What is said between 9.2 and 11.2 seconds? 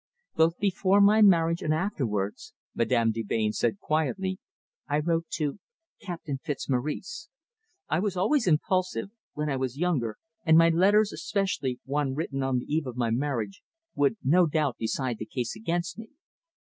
when I was younger, and my letters,